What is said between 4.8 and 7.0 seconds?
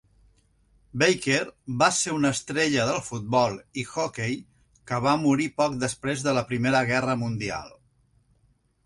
que va morir poc després de la Primera